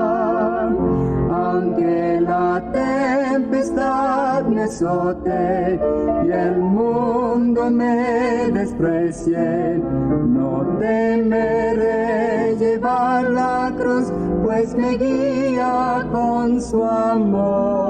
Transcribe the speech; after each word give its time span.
Aunque 1.32 2.22
la 2.22 2.64
tempestad 2.72 4.46
me 4.46 4.68
sote 4.68 5.80
y 6.26 6.32
el 6.32 6.58
mundo 6.60 7.70
me 7.70 8.50
desprecie, 8.54 9.82
no 10.28 10.78
temeré 10.80 12.56
llevar 12.58 13.30
la 13.30 13.74
cruz, 13.78 14.14
pues 14.44 14.74
me 14.76 14.98
guía 14.98 16.08
con 16.12 16.62
su 16.62 16.84
amor. 16.84 17.84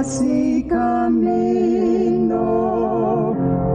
Así 0.00 0.49
camino 1.10 2.46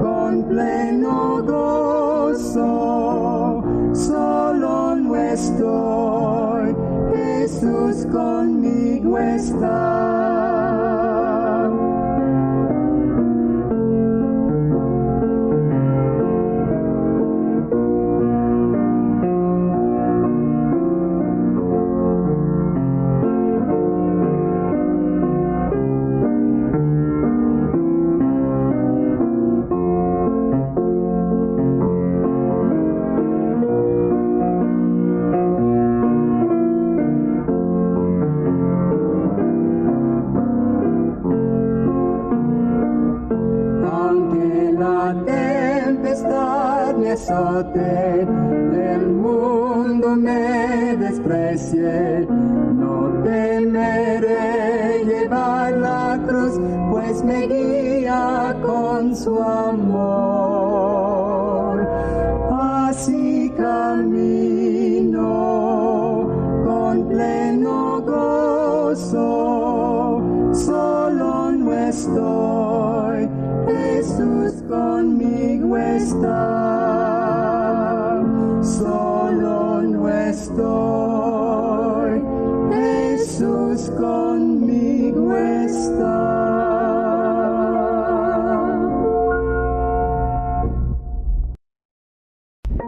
con 0.01 0.43
pleno 0.47 1.43
gozo, 1.43 2.71
solo 3.93 4.95
no 4.95 5.15
estoy, 5.15 6.75
Jesús 7.13 8.05
conmigo 8.11 9.17
está. 9.17 10.14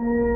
you. 0.04 0.27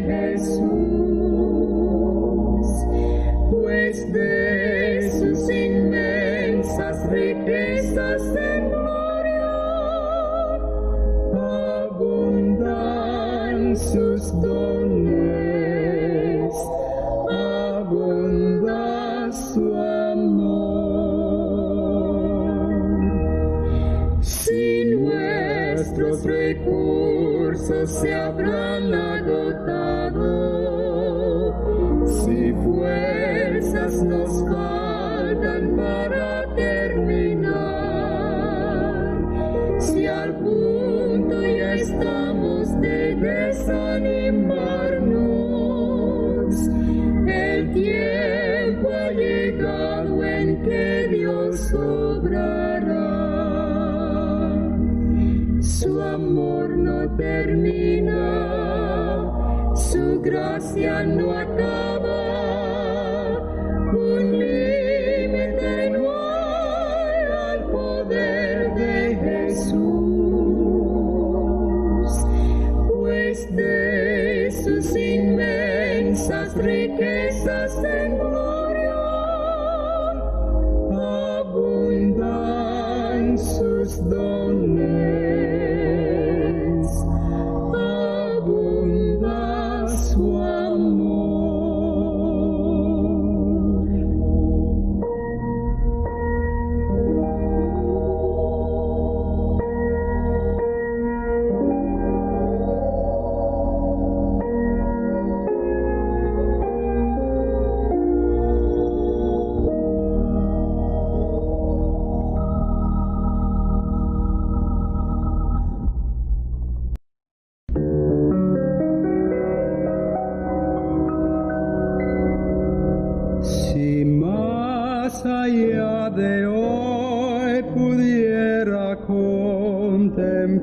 Jesús. 0.00 1.09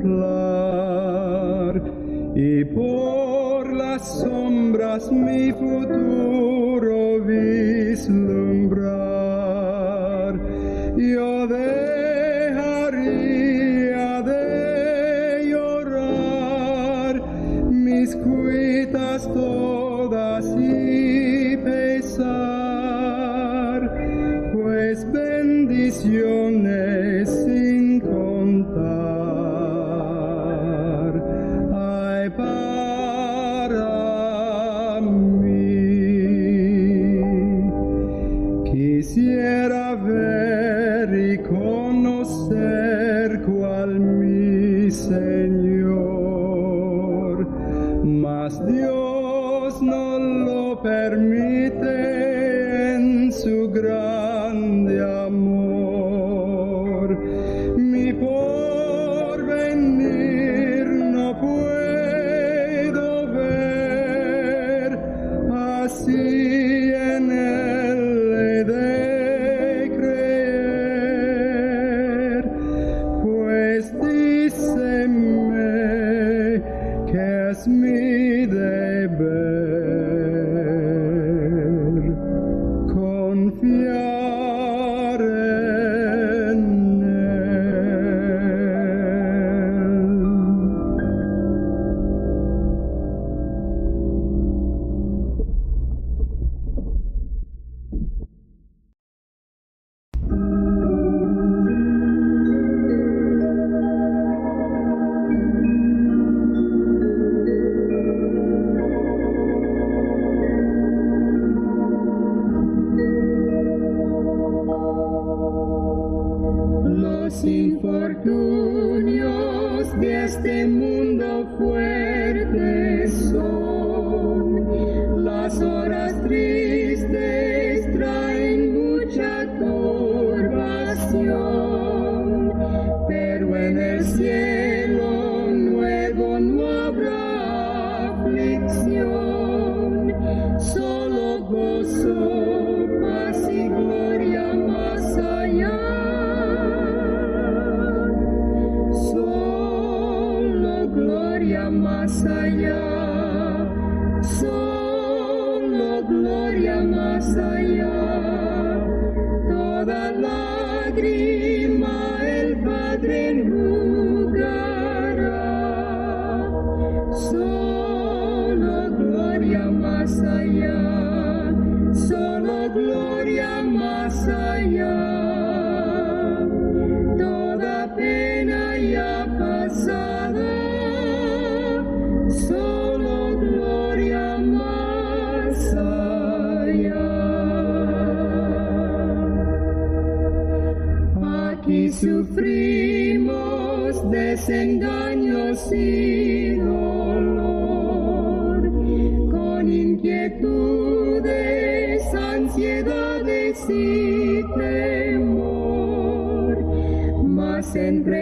temblar 0.07 1.81
y 2.35 2.65
por 2.65 3.73
las 3.73 4.21
sombras 4.21 5.11
mi 5.11 5.51
futuro 5.51 7.19
vislumbrar. 7.25 9.06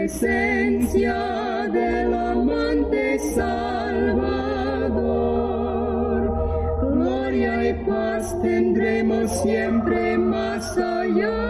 presencia 0.05 1.67
del 1.73 2.13
amante 2.13 3.17
salvador. 3.33 4.21
Gloria 6.93 7.69
y 7.69 7.73
paz 7.85 8.39
tendremos 8.43 9.31
siempre 9.41 10.15
más 10.19 10.77
allá. 10.77 11.44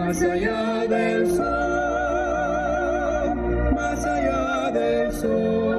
Más 0.00 0.22
allá 0.22 0.86
del 0.88 1.26
sol, 1.30 1.44
más 3.74 4.04
allá 4.04 4.70
del 4.72 5.12
sol. 5.12 5.69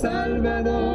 Salvador, 0.00 0.85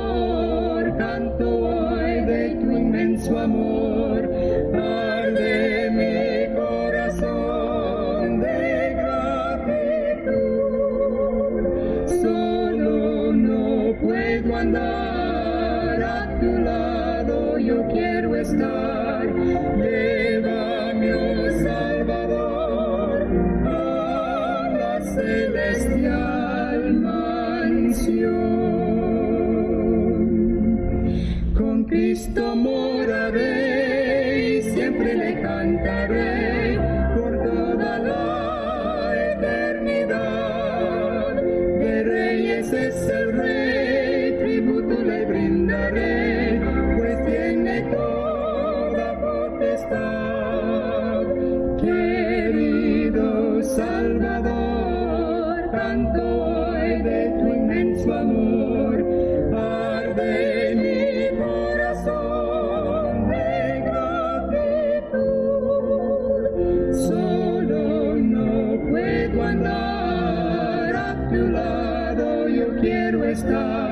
Christus. 73.41 73.90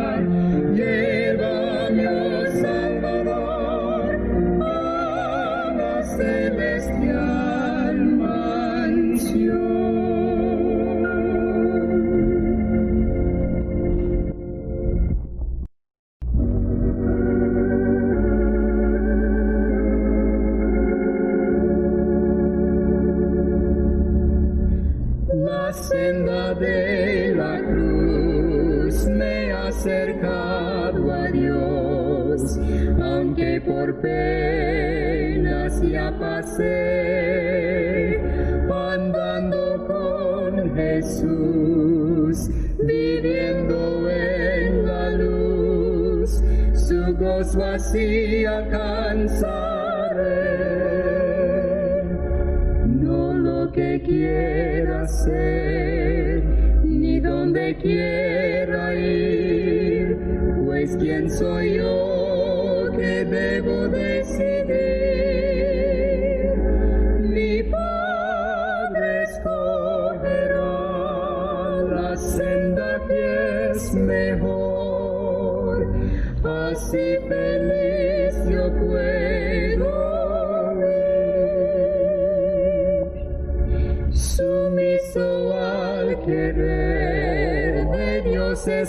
Yeah. 57.81 58.18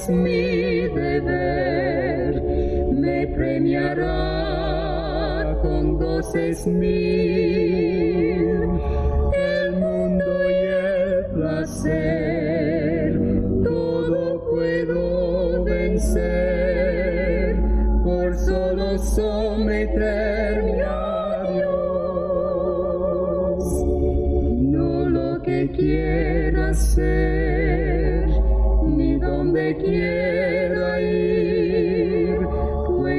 es 0.01 0.09
mi 0.09 0.89
deber, 0.89 2.43
me 2.93 3.27
premiará 3.27 4.09
con 5.63 5.99
goces 5.99 6.67
míos. 6.67 7.30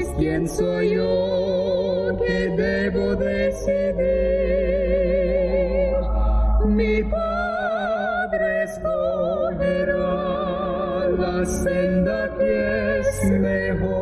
Pues 0.02 0.10
sabes 0.10 0.20
quién 0.20 0.48
soy 0.50 0.96
yo, 0.96 2.18
que 2.26 2.50
debo 2.58 3.16
decidir. 3.16 3.92
Mi 6.66 7.04
Padre 7.04 8.64
escogerá 8.64 9.94
la 11.20 11.46
senda 11.46 12.36
que 12.36 13.00
es 13.00 13.32
mejor. 13.32 14.01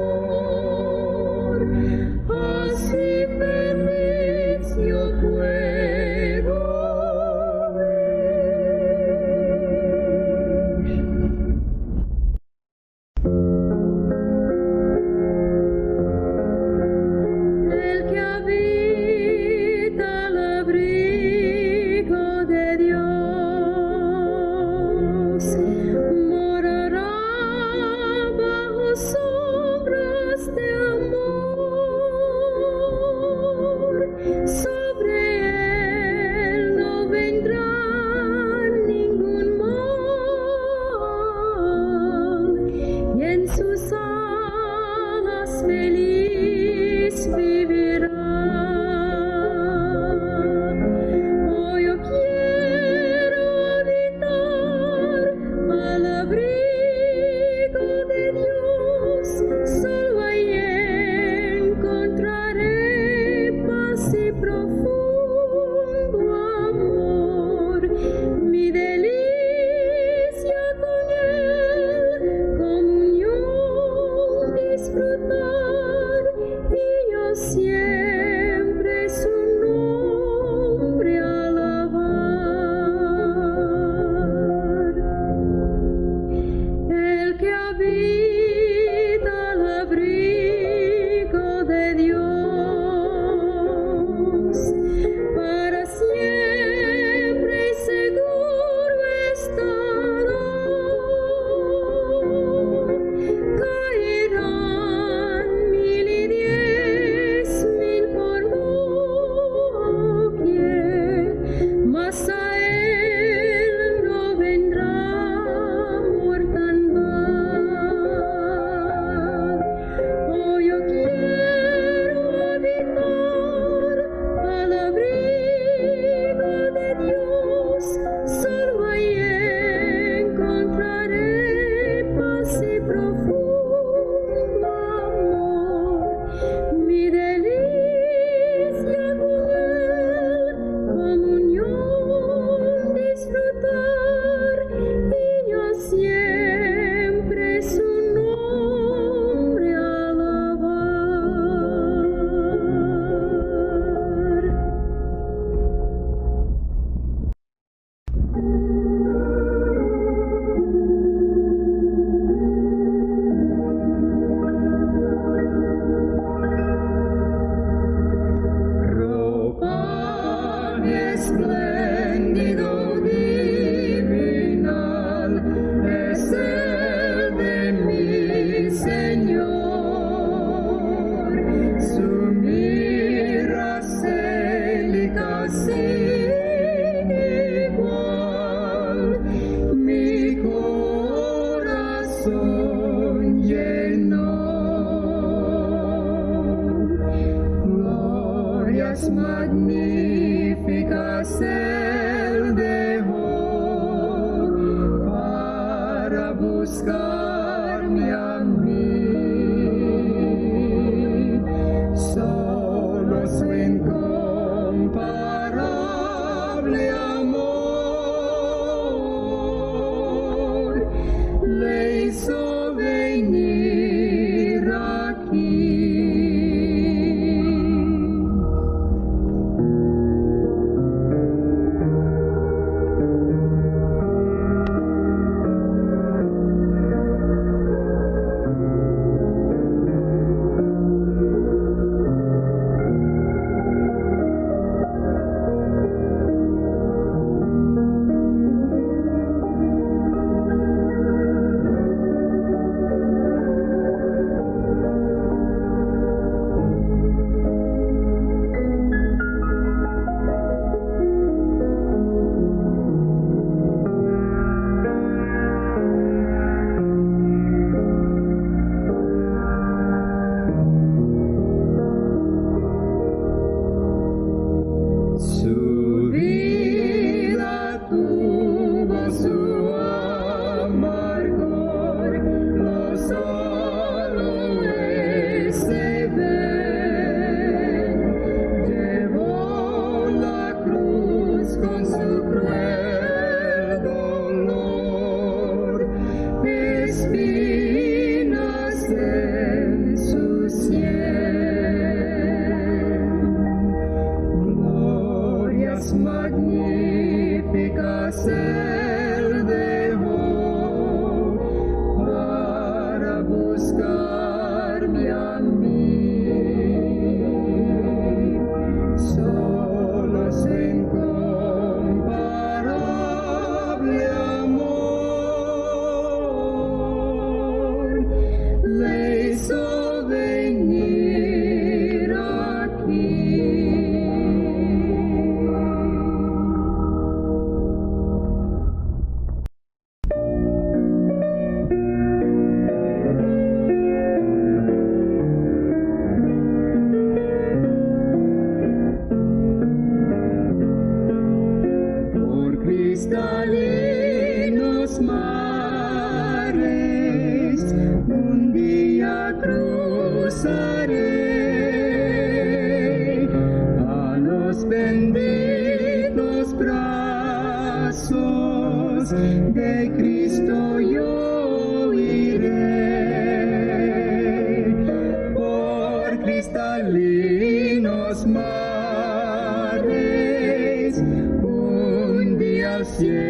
Soy 382.99 383.28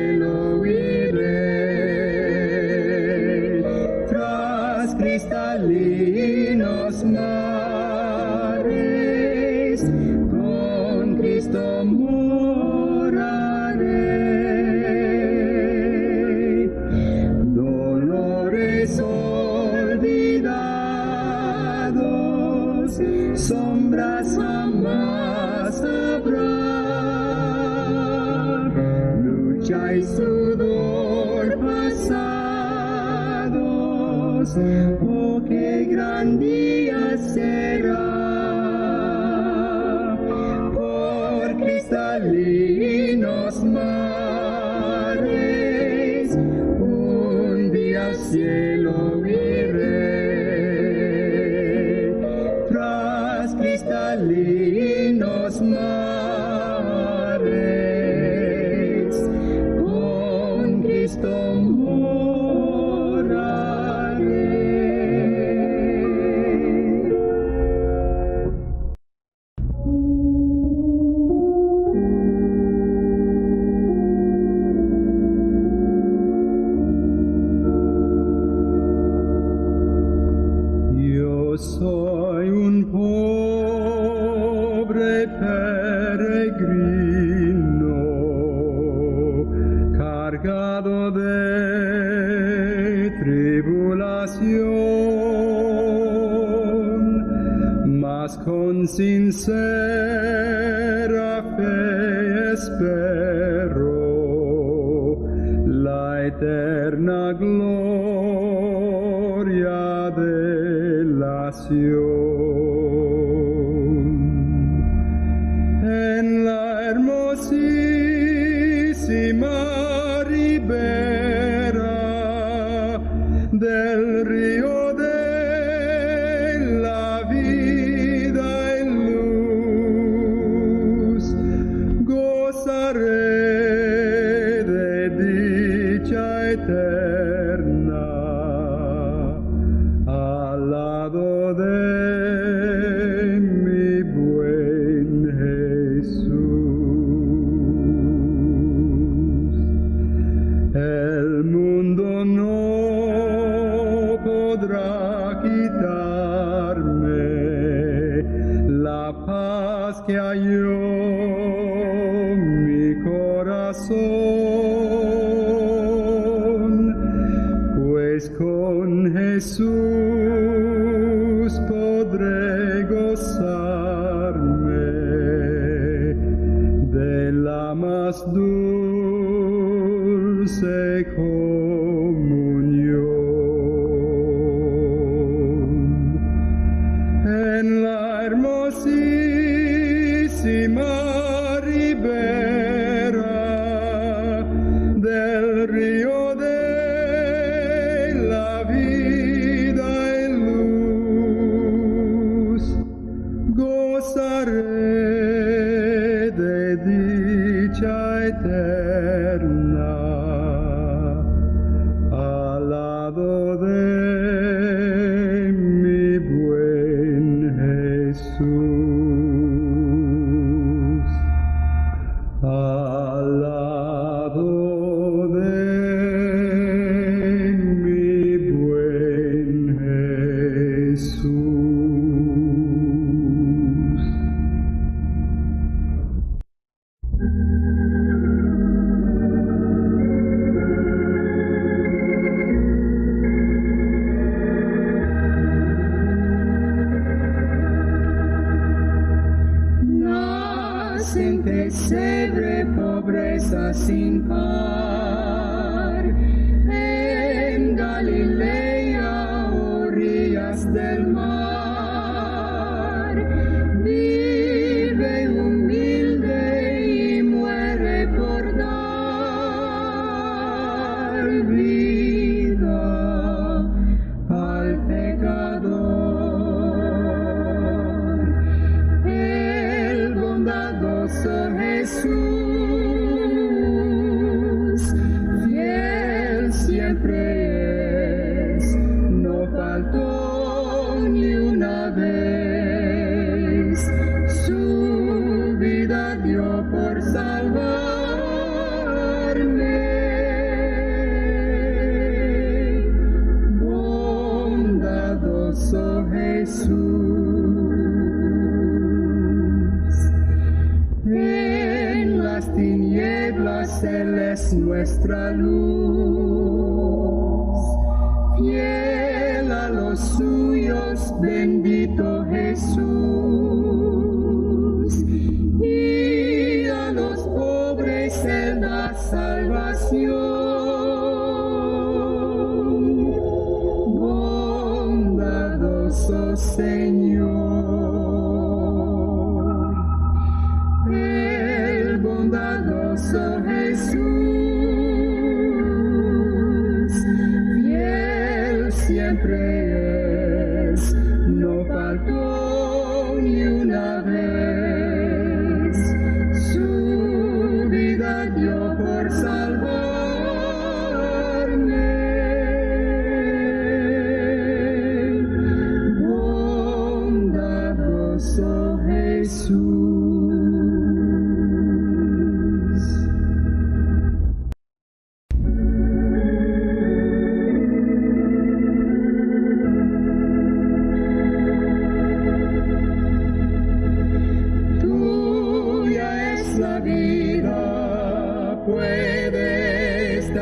You. 329.91 330.28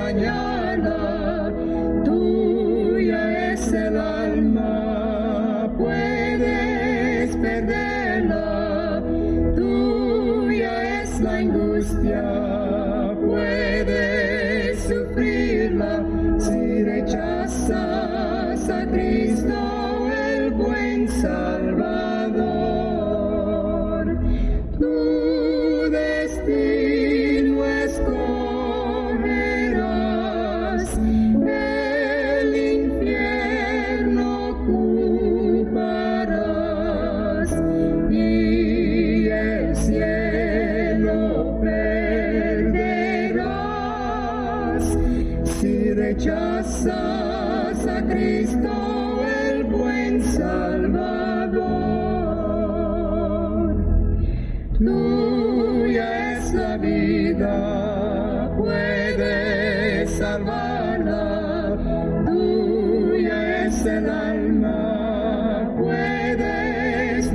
mañana. 0.08 0.57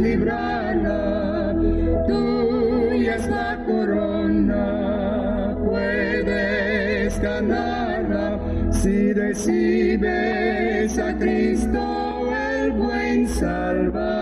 librará, 0.03 1.55
tuya 2.09 3.15
es 3.17 3.29
la 3.29 3.57
corona, 3.65 5.57
puedes 5.65 7.21
ganarla 7.21 8.41
si 8.71 9.13
recibes 9.13 10.99
a 10.99 11.17
Cristo 11.19 12.35
el 12.35 12.73
buen 12.73 13.29
Salvador. 13.29 14.22